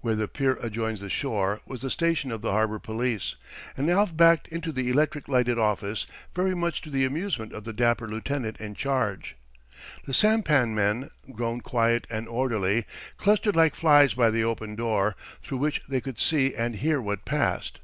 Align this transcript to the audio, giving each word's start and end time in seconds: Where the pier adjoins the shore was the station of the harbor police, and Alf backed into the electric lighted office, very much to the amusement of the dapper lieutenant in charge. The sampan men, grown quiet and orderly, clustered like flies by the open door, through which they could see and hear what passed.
Where 0.00 0.16
the 0.16 0.26
pier 0.26 0.58
adjoins 0.60 0.98
the 0.98 1.08
shore 1.08 1.60
was 1.64 1.80
the 1.80 1.92
station 1.92 2.32
of 2.32 2.40
the 2.42 2.50
harbor 2.50 2.80
police, 2.80 3.36
and 3.76 3.88
Alf 3.88 4.16
backed 4.16 4.48
into 4.48 4.72
the 4.72 4.90
electric 4.90 5.28
lighted 5.28 5.60
office, 5.60 6.08
very 6.34 6.56
much 6.56 6.80
to 6.80 6.90
the 6.90 7.04
amusement 7.04 7.52
of 7.52 7.62
the 7.62 7.72
dapper 7.72 8.08
lieutenant 8.08 8.56
in 8.56 8.74
charge. 8.74 9.36
The 10.06 10.12
sampan 10.12 10.74
men, 10.74 11.10
grown 11.32 11.60
quiet 11.60 12.04
and 12.10 12.26
orderly, 12.26 12.84
clustered 13.16 13.54
like 13.54 13.76
flies 13.76 14.12
by 14.14 14.32
the 14.32 14.42
open 14.42 14.74
door, 14.74 15.14
through 15.40 15.58
which 15.58 15.82
they 15.88 16.00
could 16.00 16.18
see 16.18 16.52
and 16.52 16.74
hear 16.74 17.00
what 17.00 17.24
passed. 17.24 17.78